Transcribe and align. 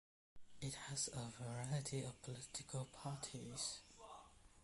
It 0.61 0.73
has 0.89 1.11
a 1.13 1.29
variety 1.29 2.01
of 2.01 2.19
political 2.23 2.85
parties. 2.85 3.81